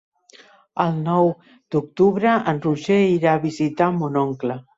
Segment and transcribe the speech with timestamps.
[0.85, 1.29] El nou
[1.75, 4.59] d'octubre en Roger irà a visitar mon oncle.